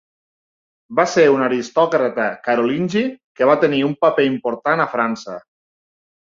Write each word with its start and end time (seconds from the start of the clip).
Va 0.99 1.03
ser 1.11 1.25
un 1.33 1.43
aristòcrata 1.47 2.25
carolingi 2.49 3.05
que 3.41 3.51
va 3.53 3.59
tenir 3.67 3.85
un 3.91 3.95
paper 4.07 4.29
important 4.33 4.85
a 4.87 4.91
França. 4.99 5.41